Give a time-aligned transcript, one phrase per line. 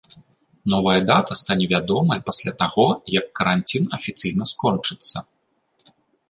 [0.71, 2.87] Новая дата стане вядомая пасля таго,
[3.19, 5.17] як каранцін афіцыйна скончыцца.